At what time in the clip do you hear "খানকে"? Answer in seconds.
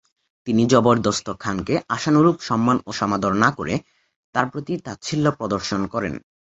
1.39-1.75